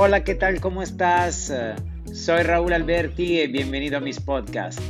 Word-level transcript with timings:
Hola, 0.00 0.22
¿qué 0.22 0.36
tal? 0.36 0.60
¿Cómo 0.60 0.80
estás? 0.80 1.52
Soy 2.12 2.42
Raúl 2.44 2.72
Alberti 2.72 3.40
y 3.40 3.48
bienvenido 3.48 3.96
a 3.96 4.00
mis 4.00 4.20
podcasts. 4.20 4.80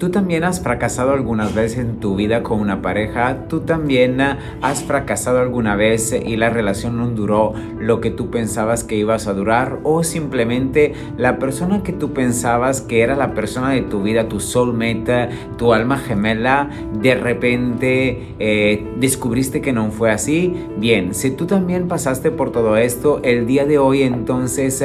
Tú 0.00 0.08
también 0.08 0.44
has 0.44 0.62
fracasado 0.62 1.12
algunas 1.12 1.54
veces 1.54 1.80
en 1.80 2.00
tu 2.00 2.16
vida 2.16 2.42
con 2.42 2.58
una 2.58 2.80
pareja, 2.80 3.46
tú 3.48 3.60
también 3.60 4.18
has 4.18 4.82
fracasado 4.82 5.40
alguna 5.40 5.76
vez 5.76 6.14
y 6.14 6.36
la 6.38 6.48
relación 6.48 6.96
no 6.96 7.10
duró 7.10 7.52
lo 7.78 8.00
que 8.00 8.10
tú 8.10 8.30
pensabas 8.30 8.82
que 8.82 8.96
ibas 8.96 9.26
a 9.26 9.34
durar 9.34 9.78
o 9.82 10.02
simplemente 10.02 10.94
la 11.18 11.38
persona 11.38 11.82
que 11.82 11.92
tú 11.92 12.14
pensabas 12.14 12.80
que 12.80 13.02
era 13.02 13.14
la 13.14 13.34
persona 13.34 13.72
de 13.72 13.82
tu 13.82 14.02
vida, 14.02 14.26
tu 14.26 14.40
soulmate, 14.40 15.28
tu 15.58 15.74
alma 15.74 15.98
gemela, 15.98 16.70
de 16.94 17.14
repente 17.16 18.36
eh, 18.38 18.82
descubriste 18.98 19.60
que 19.60 19.74
no 19.74 19.90
fue 19.90 20.10
así. 20.10 20.54
Bien, 20.78 21.12
si 21.12 21.30
tú 21.30 21.44
también 21.44 21.88
pasaste 21.88 22.30
por 22.30 22.52
todo 22.52 22.78
esto, 22.78 23.20
el 23.22 23.46
día 23.46 23.66
de 23.66 23.76
hoy 23.76 24.04
entonces 24.04 24.82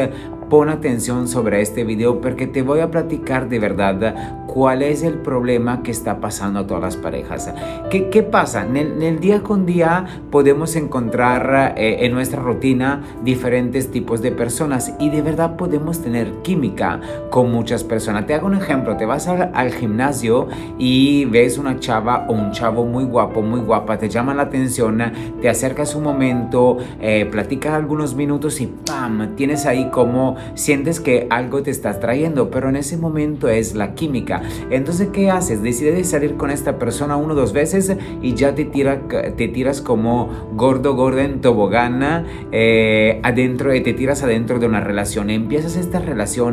pon 0.49 0.69
atención 0.69 1.27
sobre 1.27 1.61
este 1.61 1.83
video 1.83 2.21
porque 2.21 2.47
te 2.47 2.61
voy 2.61 2.79
a 2.79 2.91
platicar 2.91 3.49
de 3.49 3.59
verdad 3.59 4.45
cuál 4.47 4.83
es 4.83 5.03
el 5.03 5.15
problema 5.15 5.83
que 5.83 5.91
está 5.91 6.19
pasando 6.21 6.59
a 6.59 6.67
todas 6.67 6.81
las 6.81 6.95
parejas. 6.95 7.53
¿Qué, 7.89 8.09
qué 8.09 8.23
pasa? 8.23 8.65
En 8.65 9.01
el, 9.01 9.19
día 9.19 9.43
con 9.43 9.65
día 9.65 10.05
podemos 10.31 10.75
encontrar 10.75 11.75
eh, 11.77 12.05
en 12.05 12.13
nuestra 12.13 12.41
rutina 12.41 13.03
diferentes 13.23 13.91
tipos 13.91 14.21
de 14.21 14.31
personas 14.31 14.93
y 14.99 15.09
de 15.09 15.21
verdad 15.21 15.57
podemos 15.57 16.01
tener 16.01 16.31
química 16.41 17.01
con 17.31 17.51
muchas 17.51 17.83
personas. 17.83 18.27
Te 18.27 18.33
hago 18.33 18.47
un 18.47 18.55
ejemplo, 18.55 18.95
te 18.95 19.05
vas 19.05 19.27
al, 19.27 19.51
al 19.53 19.73
gimnasio 19.73 20.47
y 20.79 21.25
ves 21.25 21.57
una 21.57 21.79
chava 21.79 22.25
o 22.29 22.33
un 22.33 22.51
chavo 22.51 22.85
muy 22.85 23.03
guapo, 23.03 23.41
muy 23.41 23.59
guapa, 23.59 23.97
te 23.97 24.07
llama 24.07 24.33
la 24.33 24.43
atención, 24.43 25.01
te 25.41 25.49
acercas 25.49 25.95
un 25.95 26.03
momento, 26.03 26.77
eh, 27.01 27.27
platicas 27.29 27.73
algunos 27.73 28.15
minutos 28.15 28.61
y 28.61 28.67
¡pam! 28.67 29.35
Tienes 29.35 29.65
ahí 29.65 29.89
como 29.89 30.34
sientes 30.53 30.99
que 30.99 31.27
algo 31.29 31.63
te 31.63 31.71
está 31.71 31.99
trayendo, 31.99 32.49
pero 32.49 32.69
en 32.69 32.75
ese 32.75 32.97
momento 32.97 33.49
es 33.49 33.75
la 33.75 33.93
química. 33.95 34.41
Entonces, 34.69 35.09
¿qué 35.11 35.29
haces? 35.29 35.61
Decides 35.61 36.09
salir 36.09 36.35
con 36.35 36.51
esta 36.51 36.77
persona 36.77 37.17
uno 37.17 37.33
o 37.33 37.35
dos 37.35 37.53
veces 37.53 37.95
y 38.21 38.33
ya 38.33 38.55
te, 38.55 38.65
tira, 38.65 39.01
te 39.07 39.47
tiras 39.47 39.81
como 39.81 40.29
gordo, 40.53 40.95
gordo 40.95 41.19
en 41.19 41.41
tobogana 41.41 42.25
eh, 42.51 43.19
adentro, 43.23 43.71
te 43.71 43.93
tiras 43.93 44.23
adentro 44.23 44.59
de 44.59 44.67
una 44.67 44.81
relación. 44.81 45.29
Empiezas 45.29 45.75
esta 45.75 45.99
relación 45.99 46.45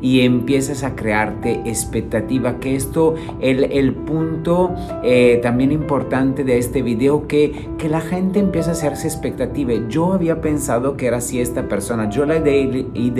y 0.00 0.20
empiezas 0.20 0.84
a 0.84 0.94
crearte 0.94 1.62
expectativa, 1.64 2.60
que 2.60 2.76
esto, 2.76 3.14
el, 3.40 3.64
el 3.64 3.94
punto 3.94 4.74
eh, 5.02 5.40
también 5.42 5.72
importante 5.72 6.44
de 6.44 6.58
este 6.58 6.82
video, 6.82 7.26
que, 7.26 7.68
que 7.78 7.88
la 7.88 8.00
gente 8.00 8.38
empieza 8.38 8.70
a 8.70 8.72
hacerse 8.72 9.06
expectativa. 9.08 9.72
Yo 9.88 10.12
había 10.12 10.40
pensado 10.40 10.96
que 10.96 11.06
era 11.06 11.18
así 11.18 11.40
esta 11.40 11.68
persona, 11.68 12.08
yo 12.08 12.24
la 12.24 12.36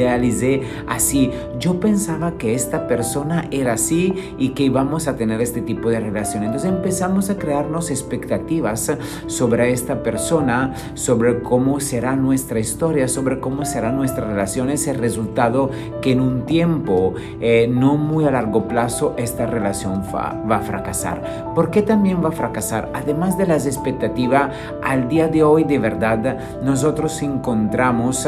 idealicé 0.02 0.62
así, 0.86 1.30
yo 1.58 1.80
pensaba 1.80 2.32
que 2.32 2.54
esta 2.54 2.86
persona 2.86 3.46
era 3.50 3.74
así 3.74 4.34
y 4.38 4.50
que 4.50 4.64
íbamos 4.64 5.08
a 5.08 5.16
tener 5.16 5.40
este 5.40 5.62
tipo 5.62 5.90
de 5.90 6.00
relación. 6.00 6.44
Entonces 6.44 6.70
empezamos 6.70 7.30
a 7.30 7.38
crearnos 7.38 7.90
expectativas 7.90 8.92
sobre 9.26 9.72
esta 9.72 10.02
persona, 10.02 10.74
sobre 10.94 11.42
cómo 11.42 11.80
será 11.80 12.16
nuestra 12.16 12.58
historia, 12.58 13.08
sobre 13.08 13.40
cómo 13.40 13.64
será 13.64 13.92
nuestra 13.92 14.26
relación, 14.26 14.70
ese 14.70 14.92
resultado 14.92 15.70
que 16.00 16.12
en 16.12 16.20
un 16.20 16.46
tiempo 16.46 17.14
eh, 17.40 17.68
no 17.70 17.96
muy 17.96 18.24
a 18.24 18.30
largo 18.30 18.68
plazo 18.68 19.14
esta 19.16 19.46
relación 19.46 20.02
va 20.12 20.56
a 20.56 20.60
fracasar. 20.60 21.52
¿Por 21.54 21.70
qué 21.70 21.82
también 21.82 22.22
va 22.24 22.28
a 22.28 22.32
fracasar? 22.32 22.90
Además 22.94 23.38
de 23.38 23.46
las 23.46 23.66
expectativas, 23.66 24.52
al 24.82 25.08
día 25.08 25.28
de 25.28 25.42
hoy 25.42 25.64
de 25.64 25.78
verdad 25.78 26.62
nosotros 26.62 27.22
encontramos 27.22 28.26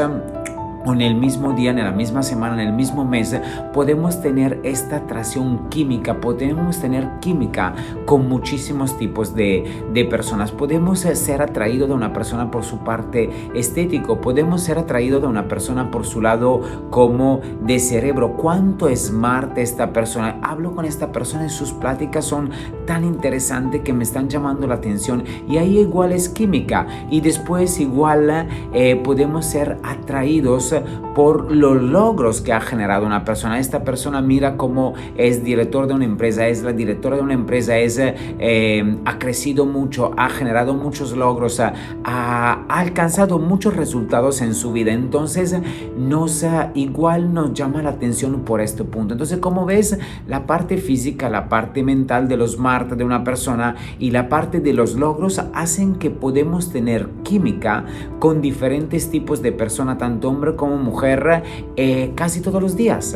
en 0.93 1.01
el 1.01 1.15
mismo 1.15 1.53
día, 1.53 1.71
en 1.71 1.77
la 1.77 1.91
misma 1.91 2.23
semana, 2.23 2.61
en 2.61 2.67
el 2.67 2.73
mismo 2.73 3.05
mes, 3.05 3.35
podemos 3.73 4.21
tener 4.21 4.59
esta 4.63 4.97
atracción 4.97 5.69
química, 5.69 6.19
podemos 6.21 6.79
tener 6.79 7.07
química 7.25 7.73
con 8.05 8.29
muchísimos 8.29 8.99
tipos 8.99 9.33
de, 9.33 9.83
de 9.91 10.05
personas. 10.05 10.51
Podemos 10.51 10.99
ser 10.99 11.41
atraídos 11.41 11.89
de 11.89 11.95
una 11.95 12.13
persona 12.13 12.51
por 12.51 12.63
su 12.63 12.83
parte 12.83 13.31
estético, 13.55 14.21
podemos 14.21 14.61
ser 14.61 14.77
atraídos 14.77 15.23
de 15.23 15.27
una 15.27 15.47
persona 15.47 15.89
por 15.89 16.05
su 16.05 16.21
lado 16.21 16.61
como 16.91 17.41
de 17.63 17.79
cerebro. 17.79 18.33
¿Cuánto 18.33 18.89
es 18.89 19.07
smart 19.07 19.57
esta 19.57 19.91
persona? 19.91 20.39
Hablo 20.43 20.75
con 20.75 20.85
esta 20.85 21.11
persona 21.11 21.47
y 21.47 21.49
sus 21.49 21.73
pláticas 21.73 22.25
son 22.25 22.51
tan 22.85 23.03
interesantes 23.03 23.81
que 23.81 23.91
me 23.91 24.03
están 24.03 24.29
llamando 24.29 24.67
la 24.67 24.75
atención 24.75 25.23
y 25.47 25.57
ahí 25.57 25.79
igual 25.79 26.11
es 26.11 26.29
química 26.29 26.85
y 27.09 27.21
después 27.21 27.79
igual 27.79 28.47
eh, 28.71 29.01
podemos 29.03 29.47
ser 29.47 29.79
atraídos 29.81 30.75
por 31.15 31.51
los 31.51 31.81
logros 31.81 32.41
que 32.41 32.53
ha 32.53 32.61
generado 32.61 33.03
una 33.03 33.25
persona. 33.25 33.57
Esta 33.59 33.83
persona 33.83 34.21
mira 34.21 34.57
cómo 34.57 34.93
es 35.17 35.43
director 35.43 35.87
de 35.87 35.95
una 35.95 36.05
empresa, 36.05 36.47
es 36.47 36.61
la 36.61 36.73
directora 36.73 37.14
de 37.15 37.21
una 37.21 37.33
empresa, 37.33 37.77
es, 37.77 37.97
eh, 37.99 38.97
ha 39.05 39.17
crecido 39.17 39.65
mucho, 39.65 40.11
ha 40.17 40.29
generado 40.29 40.73
muchos 40.73 41.15
logros, 41.15 41.59
ha, 41.59 41.73
ha, 42.03 42.65
alcanzado 42.67 43.39
muchos 43.39 43.75
resultados 43.75 44.41
en 44.41 44.53
su 44.53 44.73
vida. 44.73 44.91
Entonces, 44.91 45.55
nos, 45.97 46.45
igual 46.73 47.33
nos 47.33 47.53
llama 47.53 47.81
la 47.81 47.91
atención 47.91 48.41
por 48.41 48.59
este 48.59 48.83
punto. 48.83 49.13
Entonces, 49.13 49.39
como 49.39 49.65
ves, 49.65 49.97
la 50.27 50.45
parte 50.45 50.77
física, 50.77 51.29
la 51.29 51.47
parte 51.47 51.83
mental 51.83 52.27
de 52.27 52.37
los 52.37 52.59
Mart 52.59 52.91
de 52.91 53.03
una 53.03 53.23
persona 53.23 53.75
y 53.97 54.11
la 54.11 54.27
parte 54.27 54.59
de 54.59 54.73
los 54.73 54.95
logros 54.95 55.41
hacen 55.53 55.95
que 55.95 56.09
podemos 56.09 56.71
tener 56.71 57.09
química 57.23 57.85
con 58.19 58.41
diferentes 58.41 59.09
tipos 59.09 59.41
de 59.41 59.51
personas, 59.51 59.97
tanto 59.97 60.29
hombre 60.29 60.55
como 60.55 60.65
como 60.65 60.77
mujer 60.77 61.43
eh, 61.75 62.11
casi 62.15 62.41
todos 62.41 62.59
los 62.59 62.75
días. 62.75 63.15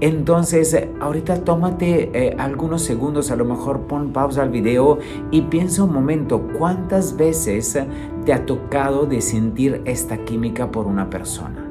Entonces, 0.00 0.88
ahorita 1.00 1.44
tómate 1.44 2.10
eh, 2.14 2.36
algunos 2.38 2.82
segundos, 2.82 3.30
a 3.30 3.36
lo 3.36 3.44
mejor 3.44 3.80
pon 3.82 4.12
pausa 4.12 4.42
al 4.42 4.48
video 4.48 4.98
y 5.30 5.42
piensa 5.42 5.84
un 5.84 5.92
momento, 5.92 6.40
¿cuántas 6.58 7.16
veces 7.18 7.78
te 8.24 8.32
ha 8.32 8.46
tocado 8.46 9.04
de 9.04 9.20
sentir 9.20 9.82
esta 9.84 10.24
química 10.24 10.70
por 10.70 10.86
una 10.86 11.10
persona? 11.10 11.66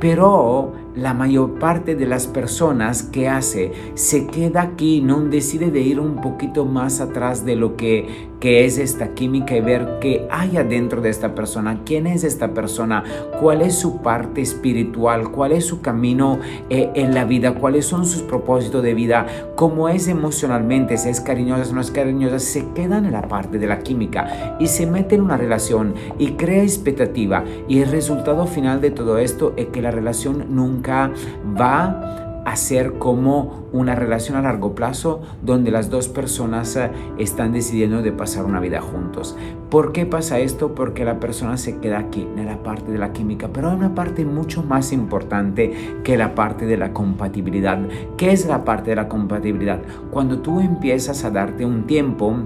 Pero 0.00 0.72
la 0.96 1.12
mayor 1.12 1.58
parte 1.58 1.96
de 1.96 2.06
las 2.06 2.26
personas 2.26 3.02
que 3.02 3.28
hace 3.28 3.72
se 3.94 4.26
queda 4.26 4.62
aquí, 4.62 5.00
no 5.00 5.20
decide 5.20 5.70
de 5.70 5.80
ir 5.80 5.98
un 5.98 6.20
poquito 6.20 6.64
más 6.64 7.00
atrás 7.00 7.44
de 7.44 7.56
lo 7.56 7.76
que, 7.76 8.28
que 8.38 8.64
es 8.64 8.78
esta 8.78 9.14
química 9.14 9.56
y 9.56 9.60
ver 9.60 9.98
qué 10.00 10.28
hay 10.30 10.56
adentro 10.56 11.00
de 11.00 11.10
esta 11.10 11.34
persona, 11.34 11.80
quién 11.84 12.06
es 12.06 12.22
esta 12.22 12.54
persona, 12.54 13.02
cuál 13.40 13.62
es 13.62 13.76
su 13.76 14.02
parte 14.02 14.40
espiritual, 14.40 15.32
cuál 15.32 15.52
es 15.52 15.66
su 15.66 15.80
camino 15.80 16.38
eh, 16.70 16.90
en 16.94 17.14
la 17.14 17.24
vida, 17.24 17.54
cuáles 17.54 17.86
son 17.86 18.06
sus 18.06 18.22
propósitos 18.22 18.82
de 18.82 18.94
vida, 18.94 19.26
cómo 19.56 19.88
es 19.88 20.06
emocionalmente, 20.06 20.96
si 20.96 21.08
es 21.08 21.20
cariñosa, 21.20 21.64
si 21.64 21.72
no 21.72 21.80
es 21.80 21.90
cariñosa, 21.90 22.38
se 22.38 22.68
quedan 22.72 23.04
en 23.04 23.12
la 23.12 23.22
parte 23.22 23.58
de 23.58 23.66
la 23.66 23.80
química 23.80 24.56
y 24.60 24.68
se 24.68 24.86
mete 24.86 25.16
en 25.16 25.22
una 25.22 25.36
relación 25.36 25.94
y 26.18 26.32
crea 26.32 26.62
expectativa. 26.62 27.44
Y 27.66 27.80
el 27.80 27.90
resultado 27.90 28.46
final 28.46 28.80
de 28.80 28.92
todo 28.92 29.18
esto 29.18 29.54
es 29.56 29.66
que 29.68 29.82
la 29.82 29.90
relación 29.90 30.54
nunca 30.54 30.83
va 30.88 32.24
a 32.44 32.56
ser 32.56 32.98
como 32.98 33.64
una 33.72 33.94
relación 33.94 34.36
a 34.36 34.42
largo 34.42 34.74
plazo 34.74 35.22
donde 35.42 35.70
las 35.70 35.90
dos 35.90 36.08
personas 36.08 36.76
eh, 36.76 36.90
están 37.18 37.52
decidiendo 37.52 38.02
de 38.02 38.12
pasar 38.12 38.44
una 38.44 38.60
vida 38.60 38.80
juntos. 38.80 39.36
¿Por 39.70 39.92
qué 39.92 40.06
pasa 40.06 40.38
esto? 40.38 40.74
Porque 40.74 41.04
la 41.04 41.20
persona 41.20 41.56
se 41.56 41.78
queda 41.78 41.98
aquí, 41.98 42.28
en 42.36 42.46
la 42.46 42.62
parte 42.62 42.92
de 42.92 42.98
la 42.98 43.12
química, 43.12 43.48
pero 43.52 43.70
hay 43.70 43.76
una 43.76 43.94
parte 43.94 44.24
mucho 44.24 44.62
más 44.62 44.92
importante 44.92 45.98
que 46.04 46.16
la 46.16 46.34
parte 46.34 46.66
de 46.66 46.76
la 46.76 46.92
compatibilidad. 46.92 47.78
¿Qué 48.16 48.32
es 48.32 48.46
la 48.46 48.64
parte 48.64 48.90
de 48.90 48.96
la 48.96 49.08
compatibilidad? 49.08 49.80
Cuando 50.10 50.40
tú 50.40 50.60
empiezas 50.60 51.24
a 51.24 51.30
darte 51.30 51.64
un 51.64 51.86
tiempo 51.86 52.36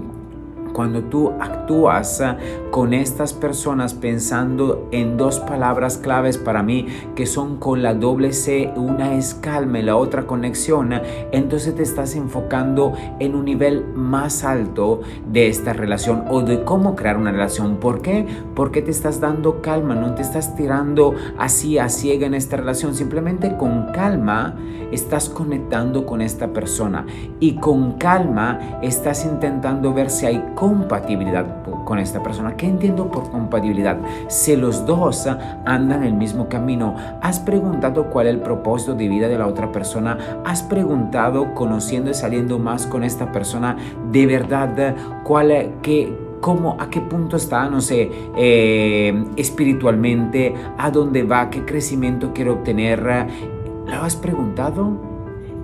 cuando 0.73 1.03
tú 1.03 1.31
actúas 1.39 2.21
ah, 2.21 2.37
con 2.71 2.93
estas 2.93 3.33
personas 3.33 3.93
pensando 3.93 4.87
en 4.91 5.17
dos 5.17 5.39
palabras 5.39 5.97
claves 5.97 6.37
para 6.37 6.63
mí 6.63 6.87
que 7.15 7.25
son 7.25 7.57
con 7.57 7.83
la 7.83 7.93
doble 7.93 8.33
C, 8.33 8.71
una 8.75 9.15
es 9.15 9.33
calma 9.33 9.79
y 9.79 9.83
la 9.83 9.95
otra 9.95 10.25
conexión, 10.25 10.93
entonces 11.31 11.75
te 11.75 11.83
estás 11.83 12.15
enfocando 12.15 12.93
en 13.19 13.35
un 13.35 13.45
nivel 13.45 13.85
más 13.93 14.43
alto 14.43 15.01
de 15.31 15.47
esta 15.47 15.73
relación 15.73 16.25
o 16.29 16.41
de 16.41 16.63
cómo 16.63 16.95
crear 16.95 17.17
una 17.17 17.31
relación. 17.31 17.77
¿Por 17.77 18.01
qué? 18.01 18.25
Porque 18.55 18.81
te 18.81 18.91
estás 18.91 19.19
dando 19.19 19.61
calma, 19.61 19.95
no 19.95 20.15
te 20.15 20.21
estás 20.21 20.55
tirando 20.55 21.15
así 21.37 21.77
a 21.77 21.89
ciega 21.89 22.27
en 22.27 22.33
esta 22.33 22.57
relación, 22.57 22.95
simplemente 22.95 23.57
con 23.57 23.91
calma 23.91 24.55
estás 24.91 25.29
conectando 25.29 26.05
con 26.05 26.21
esta 26.21 26.51
persona 26.53 27.05
y 27.39 27.55
con 27.55 27.93
calma 27.93 28.79
estás 28.81 29.25
intentando 29.25 29.93
ver 29.93 30.09
si 30.09 30.25
hay 30.25 30.43
compatibilidad 30.59 31.63
con 31.85 31.99
esta 31.99 32.21
persona. 32.21 32.57
¿Qué 32.57 32.67
entiendo 32.67 33.09
por 33.09 33.31
compatibilidad? 33.31 33.97
Si 34.27 34.57
los 34.57 34.85
dos 34.85 35.25
andan 35.65 36.03
el 36.03 36.13
mismo 36.13 36.49
camino, 36.49 36.95
has 37.21 37.39
preguntado 37.39 38.09
cuál 38.09 38.27
es 38.27 38.33
el 38.33 38.41
propósito 38.41 38.93
de 38.93 39.07
vida 39.07 39.29
de 39.29 39.37
la 39.37 39.47
otra 39.47 39.71
persona, 39.71 40.17
has 40.45 40.61
preguntado, 40.61 41.53
conociendo 41.55 42.11
y 42.11 42.13
saliendo 42.13 42.59
más 42.59 42.85
con 42.85 43.03
esta 43.05 43.31
persona, 43.31 43.77
de 44.11 44.25
verdad, 44.25 44.95
cuál, 45.23 45.75
qué, 45.81 46.13
cómo, 46.41 46.75
a 46.77 46.89
qué 46.89 46.99
punto 46.99 47.37
está, 47.37 47.69
no 47.69 47.79
sé, 47.79 48.11
eh, 48.35 49.25
espiritualmente, 49.37 50.53
a 50.77 50.91
dónde 50.91 51.23
va, 51.23 51.49
qué 51.49 51.63
crecimiento 51.63 52.33
quiere 52.33 52.51
obtener. 52.51 53.01
¿Lo 53.87 54.03
has 54.03 54.17
preguntado? 54.17 55.08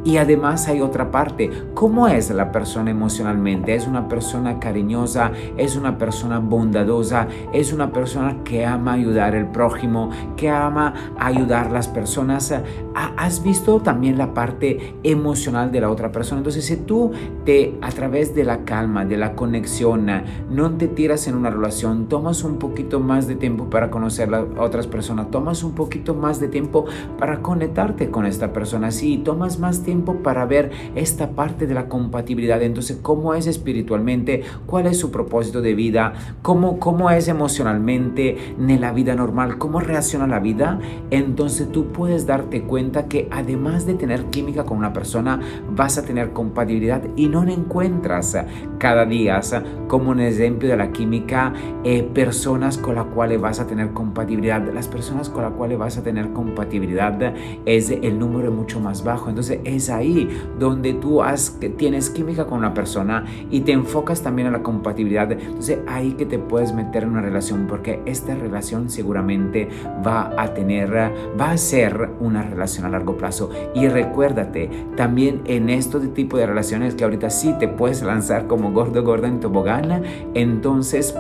Y 0.06 0.18
además 0.18 0.68
hay 0.68 0.82
otra 0.82 1.10
parte, 1.10 1.50
¿cómo 1.74 2.08
es 2.08 2.30
la 2.30 2.52
persona 2.52 2.92
emocionalmente? 2.92 3.74
¿Es 3.74 3.88
una 3.88 4.08
persona 4.08 4.60
cariñosa? 4.60 5.32
¿Es 5.58 5.76
una 5.76 5.98
persona 5.98 6.38
bondadosa? 6.38 7.28
¿Es 7.52 7.74
una 7.74 7.92
persona 7.92 8.44
que 8.44 8.68
ama 8.68 8.94
ayudar 8.94 9.36
al 9.36 9.50
prójimo? 9.50 10.12
¿Que 10.38 10.48
ama 10.48 10.94
ayudar 11.18 11.66
a 11.66 11.72
las 11.72 11.88
personas? 11.88 12.54
¿Has 12.94 13.42
visto 13.42 13.80
también 13.80 14.20
la 14.20 14.36
parte 14.36 14.96
emocional 15.02 15.72
de 15.72 15.82
la 15.82 15.90
otra 15.90 16.12
persona? 16.12 16.38
Entonces, 16.38 16.66
si 16.66 16.78
tú 16.78 17.12
te, 17.44 17.76
a 17.82 17.90
través 17.90 18.36
de 18.36 18.44
la 18.44 18.64
calma, 18.64 19.06
de 19.06 19.18
la 19.18 19.34
conexión, 19.34 20.06
no 20.52 20.72
te 20.78 20.88
tiras 20.88 21.28
en 21.28 21.34
una 21.34 21.50
relación, 21.50 22.10
tomas 22.10 22.44
un 22.44 22.60
poquito 22.60 23.00
más 23.00 23.28
de 23.28 23.36
tiempo 23.36 23.72
para 23.72 23.90
conocer 23.90 24.32
a 24.36 24.46
otras 24.60 24.86
personas, 24.86 25.32
tomas 25.32 25.64
un 25.64 25.74
poquito 25.74 26.14
más 26.14 26.40
de 26.40 26.48
tiempo 26.48 26.86
para 27.18 27.42
conectarte 27.42 28.12
con 28.12 28.28
esta 28.28 28.54
persona, 28.54 28.92
sí, 28.92 29.18
tomas 29.18 29.58
más 29.58 29.82
tiempo 29.82 29.95
para 30.04 30.46
ver 30.46 30.72
esta 30.96 31.32
parte 31.32 31.68
de 31.68 31.74
la 31.74 31.88
compatibilidad. 31.88 32.62
Entonces, 32.62 33.00
¿cómo 33.02 33.34
es 33.34 33.48
espiritualmente? 33.48 34.44
¿Cuál 34.66 34.88
es 34.88 35.00
su 35.00 35.12
propósito 35.12 35.62
de 35.62 35.74
vida? 35.74 36.14
¿Cómo, 36.42 36.80
cómo 36.80 37.10
es 37.10 37.28
emocionalmente 37.28 38.38
en 38.60 38.82
la 38.82 38.92
vida 38.92 39.16
normal? 39.16 39.58
¿Cómo 39.58 39.80
reacciona 39.80 40.28
la 40.28 40.40
vida? 40.40 40.80
Entonces 41.12 41.72
tú 41.72 41.88
puedes 41.92 42.26
darte 42.26 42.64
cuenta 42.64 43.06
que 43.06 43.28
además 43.32 43.86
de 43.86 43.96
tener 43.96 44.26
química 44.26 44.66
con 44.66 44.78
una 44.78 44.94
persona, 44.94 45.40
vas 45.70 45.98
a 45.98 46.04
tener 46.04 46.32
compatibilidad 46.32 47.02
y 47.16 47.28
no 47.28 47.46
encuentras 47.52 48.38
cada 48.86 49.08
día 49.08 49.42
como 49.88 50.12
un 50.12 50.20
ejemplo 50.20 50.70
de 50.70 50.78
la 50.78 50.92
química 50.92 51.52
eh, 51.84 52.04
personas 52.04 52.78
con 52.78 52.94
las 52.94 53.06
cuales 53.06 53.42
vas 53.42 53.60
a 53.60 53.66
tener 53.66 53.94
compatibilidad. 53.94 54.62
Las 54.72 54.88
personas 54.88 55.28
con 55.28 55.42
las 55.42 55.54
cuales 55.54 55.80
vas 55.80 55.98
a 55.98 56.04
tener 56.04 56.34
compatibilidad 56.34 57.34
es 57.66 57.90
el 57.90 58.20
número 58.20 58.52
mucho 58.52 58.80
más 58.80 59.04
bajo. 59.04 59.30
Entonces 59.30 59.60
es 59.64 59.90
ahí 59.90 60.30
donde 60.60 60.94
tú 60.94 61.24
has, 61.24 61.60
tienes 61.78 62.12
química 62.12 62.46
con 62.46 62.60
una 62.60 62.76
persona 62.76 63.26
y 63.50 63.62
te 63.62 63.72
enfocas 63.72 64.22
también 64.22 64.50
en 64.50 64.54
la 64.54 64.62
compatibilidad. 64.62 65.32
Entonces 65.32 65.80
ahí 65.88 66.12
que 66.12 66.28
te 66.28 66.38
puedes 66.38 66.72
meter 66.72 67.02
en 67.04 67.10
una 67.10 67.22
relación 67.22 67.66
porque 67.68 68.02
esta 68.06 68.36
relación 68.36 68.92
seguramente 68.92 69.68
va 70.06 70.32
a 70.40 70.54
tener, 70.54 70.94
va 70.94 71.50
a 71.50 71.58
ser 71.58 72.12
una 72.20 72.44
relación 72.44 72.86
a 72.86 72.90
largo 72.90 73.18
plazo. 73.18 73.50
Y 73.74 73.88
recuérdate, 73.88 74.70
también 74.96 75.42
en 75.46 75.72
este 75.72 76.00
tipo 76.10 76.38
de 76.38 76.46
relaciones 76.46 76.94
que 76.94 77.04
ahorita 77.04 77.32
sí 77.32 77.56
te 77.58 77.68
puedes 77.68 78.04
lanzar 78.04 78.46
como 78.46 78.75
gordo, 78.76 79.04
gordo 79.04 79.26
en 79.26 79.40
tobogán, 79.40 80.04
entonces 80.36 81.16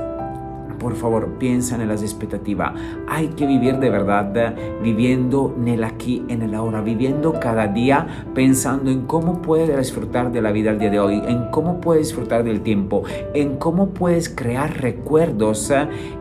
por 0.85 0.95
favor, 0.95 1.39
piensa 1.39 1.81
en 1.81 1.87
las 1.87 2.03
expectativas. 2.03 2.73
Hay 3.07 3.29
que 3.29 3.47
vivir 3.47 3.79
de 3.79 3.89
verdad, 3.89 4.55
viviendo 4.83 5.55
en 5.57 5.67
el 5.69 5.83
aquí, 5.83 6.23
en 6.27 6.43
el 6.43 6.53
ahora, 6.53 6.81
viviendo 6.81 7.39
cada 7.39 7.65
día 7.67 8.27
pensando 8.35 8.91
en 8.91 9.07
cómo 9.07 9.41
puedes 9.41 9.75
disfrutar 9.75 10.31
de 10.31 10.43
la 10.43 10.51
vida 10.51 10.69
al 10.69 10.77
día 10.77 10.91
de 10.91 10.99
hoy, 10.99 11.23
en 11.25 11.49
cómo 11.49 11.81
puedes 11.81 12.09
disfrutar 12.09 12.43
del 12.43 12.61
tiempo, 12.61 13.01
en 13.33 13.57
cómo 13.57 13.89
puedes 13.89 14.29
crear 14.29 14.79
recuerdos, 14.79 15.71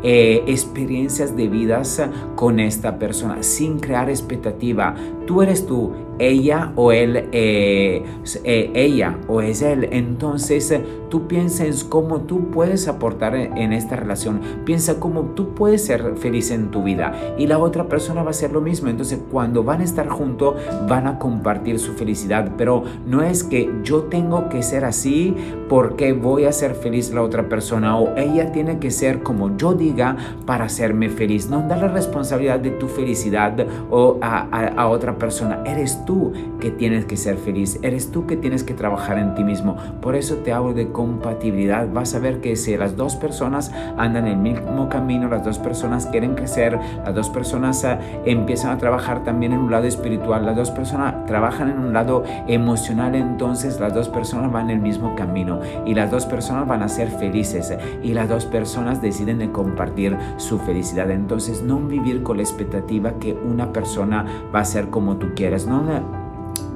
eh, 0.02 0.42
experiencias 0.46 1.36
de 1.36 1.48
vidas 1.48 2.02
con 2.34 2.58
esta 2.58 2.98
persona 2.98 3.42
sin 3.42 3.78
crear 3.80 4.08
expectativa. 4.08 4.94
Tú 5.26 5.42
eres 5.42 5.66
tú 5.66 5.92
ella 6.18 6.72
o 6.76 6.92
él, 6.92 7.28
eh, 7.32 8.04
eh, 8.44 8.70
ella 8.74 9.18
o 9.28 9.40
es 9.40 9.62
él. 9.62 9.88
Entonces 9.90 10.70
eh, 10.70 10.84
tú 11.08 11.26
piensas 11.26 11.84
cómo 11.84 12.22
tú 12.22 12.50
puedes 12.50 12.88
aportar 12.88 13.34
en, 13.34 13.72
esta 13.72 13.96
relación. 13.96 14.40
Piensa 14.64 15.00
cómo 15.00 15.32
tú 15.34 15.54
puedes 15.54 15.84
ser 15.84 16.16
feliz 16.16 16.50
en 16.50 16.70
tu 16.70 16.82
vida 16.82 17.12
y 17.38 17.46
la 17.46 17.58
otra 17.58 17.88
persona 17.88 18.22
va 18.22 18.30
a 18.30 18.34
ser 18.34 18.52
lo 18.52 18.60
mismo. 18.60 18.88
Entonces 18.88 19.18
cuando 19.30 19.64
van 19.64 19.80
a 19.80 19.84
estar 19.84 20.08
juntos 20.08 20.56
van 20.88 21.06
a 21.06 21.18
compartir 21.18 21.78
su 21.78 21.94
felicidad. 21.94 22.52
Pero 22.56 22.84
no 23.06 23.22
es 23.22 23.44
que 23.44 23.70
yo 23.82 24.04
tengo 24.04 24.48
que 24.48 24.62
ser 24.62 24.84
así 24.84 25.34
porque 25.68 26.12
voy 26.12 26.44
a 26.44 26.52
ser 26.52 26.74
feliz 26.74 27.12
la 27.12 27.22
otra 27.22 27.48
persona 27.48 27.98
o 27.98 28.16
ella 28.16 28.52
tiene 28.52 28.78
que 28.78 28.90
ser 28.90 29.22
como 29.22 29.56
yo 29.56 29.74
diga 29.74 30.16
para 30.46 30.66
hacerme 30.66 31.08
feliz. 31.08 31.48
No 31.48 31.66
da 31.68 31.76
la 31.76 31.88
responsabilidad 31.88 32.60
de 32.60 32.70
tu 32.70 32.88
felicidad 32.88 33.54
o 33.90 34.18
a, 34.20 34.46
a 34.76 34.88
otra 34.88 35.16
persona. 35.16 35.62
Eres 35.64 36.03
tú 36.04 36.32
que 36.60 36.70
tienes 36.70 37.04
que 37.04 37.16
ser 37.16 37.36
feliz, 37.36 37.78
eres 37.82 38.10
tú 38.10 38.26
que 38.26 38.36
tienes 38.36 38.64
que 38.64 38.74
trabajar 38.74 39.18
en 39.18 39.34
ti 39.34 39.44
mismo. 39.44 39.76
Por 40.00 40.16
eso 40.16 40.36
te 40.36 40.52
hablo 40.52 40.74
de 40.74 40.90
compatibilidad. 40.90 41.88
Vas 41.92 42.14
a 42.14 42.18
ver 42.18 42.40
que 42.40 42.56
si 42.56 42.76
las 42.76 42.96
dos 42.96 43.16
personas 43.16 43.72
andan 43.96 44.26
el 44.26 44.36
mismo 44.36 44.88
camino, 44.88 45.28
las 45.28 45.44
dos 45.44 45.58
personas 45.58 46.06
quieren 46.06 46.34
crecer, 46.34 46.78
las 47.04 47.14
dos 47.14 47.30
personas 47.30 47.84
ah, 47.84 47.98
empiezan 48.24 48.70
a 48.70 48.78
trabajar 48.78 49.24
también 49.24 49.52
en 49.52 49.60
un 49.60 49.70
lado 49.70 49.86
espiritual, 49.86 50.46
las 50.46 50.56
dos 50.56 50.70
personas 50.70 51.26
trabajan 51.26 51.70
en 51.70 51.78
un 51.78 51.92
lado 51.92 52.24
emocional, 52.48 53.14
entonces 53.14 53.80
las 53.80 53.94
dos 53.94 54.08
personas 54.08 54.52
van 54.52 54.70
en 54.70 54.76
el 54.76 54.82
mismo 54.82 55.14
camino 55.14 55.60
y 55.86 55.94
las 55.94 56.10
dos 56.10 56.26
personas 56.26 56.66
van 56.66 56.82
a 56.82 56.88
ser 56.88 57.08
felices 57.08 57.74
y 58.02 58.12
las 58.12 58.28
dos 58.28 58.46
personas 58.46 59.00
deciden 59.02 59.38
de 59.38 59.50
compartir 59.50 60.16
su 60.36 60.58
felicidad. 60.58 61.10
Entonces 61.10 61.62
no 61.62 61.78
vivir 61.78 62.22
con 62.22 62.38
la 62.38 62.42
expectativa 62.42 63.14
que 63.18 63.34
una 63.34 63.72
persona 63.72 64.24
va 64.54 64.60
a 64.60 64.64
ser 64.64 64.88
como 64.90 65.16
tú 65.16 65.28
quieres, 65.34 65.66
no 65.66 65.82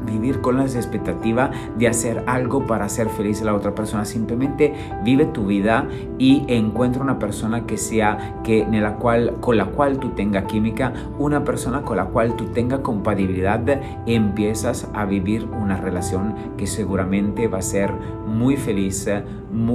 vivir 0.09 0.41
con 0.41 0.57
la 0.57 0.65
expectativa 0.65 1.51
de 1.77 1.89
hacer 1.89 2.23
algo 2.27 2.67
para 2.67 2.87
hacer 2.87 3.09
feliz 3.09 3.43
a 3.43 3.47
la 3.47 3.55
otra 3.55 3.75
persona. 3.75 4.05
Simplemente 4.05 4.75
vive 5.05 5.27
tu 5.27 5.47
vida 5.47 5.87
y 6.19 6.45
encuentra 6.49 7.03
una 7.03 7.19
persona 7.19 7.67
que 7.67 7.77
sea 7.77 8.41
que 8.45 8.63
en 8.63 8.83
la 8.83 8.97
cual 8.97 9.37
con 9.41 9.57
la 9.57 9.67
cual 9.67 9.99
tú 9.99 10.11
tenga 10.11 10.47
química, 10.47 10.93
una 11.19 11.45
persona 11.45 11.83
con 11.83 11.97
la 11.97 12.07
cual 12.07 12.37
tú 12.37 12.47
tenga 12.47 12.83
compatibilidad, 12.83 13.61
empiezas 14.07 14.89
a 14.95 15.05
vivir 15.05 15.45
una 15.47 15.77
relación 15.77 16.35
que 16.57 16.67
seguramente 16.67 17.49
va 17.49 17.59
a 17.59 17.63
ser 17.63 17.93
muy 18.27 18.57
feliz, 18.57 19.09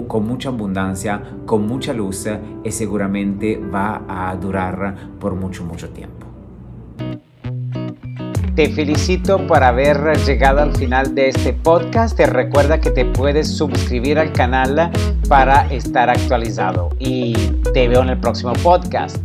con 0.07 0.27
mucha 0.27 0.49
abundancia, 0.49 1.21
con 1.45 1.67
mucha 1.67 1.93
luz 1.93 2.27
y 2.63 2.71
seguramente 2.71 3.57
va 3.57 4.03
a 4.07 4.35
durar 4.35 4.95
por 5.19 5.35
mucho 5.35 5.63
mucho 5.63 5.89
tiempo. 5.89 6.27
Te 8.55 8.69
felicito 8.69 9.47
por 9.47 9.63
haber 9.63 10.15
llegado 10.27 10.61
al 10.61 10.75
final 10.75 11.15
de 11.15 11.29
este 11.29 11.53
podcast. 11.53 12.15
Te 12.15 12.27
recuerda 12.27 12.79
que 12.79 12.91
te 12.91 13.03
puedes 13.03 13.47
suscribir 13.47 14.19
al 14.19 14.31
canal 14.31 14.91
para 15.27 15.65
estar 15.73 16.11
actualizado 16.11 16.89
y 16.99 17.33
te 17.73 17.87
veo 17.87 18.03
en 18.03 18.09
el 18.09 18.19
próximo 18.19 18.53
podcast. 18.53 19.17